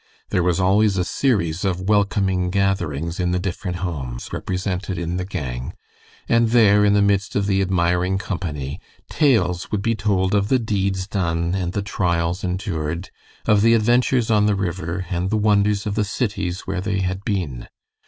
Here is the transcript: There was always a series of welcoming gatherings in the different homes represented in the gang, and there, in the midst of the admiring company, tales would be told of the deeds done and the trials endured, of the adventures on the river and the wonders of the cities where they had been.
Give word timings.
There 0.31 0.41
was 0.41 0.59
always 0.59 0.97
a 0.97 1.05
series 1.05 1.63
of 1.63 1.87
welcoming 1.87 2.49
gatherings 2.49 3.19
in 3.19 3.29
the 3.29 3.37
different 3.39 3.77
homes 3.85 4.33
represented 4.33 4.97
in 4.97 5.17
the 5.17 5.25
gang, 5.25 5.73
and 6.27 6.49
there, 6.49 6.83
in 6.83 6.93
the 6.93 7.03
midst 7.03 7.35
of 7.35 7.45
the 7.45 7.61
admiring 7.61 8.17
company, 8.17 8.81
tales 9.11 9.69
would 9.69 9.83
be 9.83 9.93
told 9.93 10.33
of 10.33 10.47
the 10.47 10.57
deeds 10.57 11.05
done 11.05 11.53
and 11.53 11.73
the 11.73 11.83
trials 11.83 12.43
endured, 12.43 13.11
of 13.45 13.61
the 13.61 13.75
adventures 13.75 14.31
on 14.31 14.47
the 14.47 14.55
river 14.55 15.05
and 15.11 15.29
the 15.29 15.37
wonders 15.37 15.85
of 15.85 15.93
the 15.93 16.03
cities 16.03 16.61
where 16.61 16.81
they 16.81 17.01
had 17.01 17.23
been. 17.23 17.67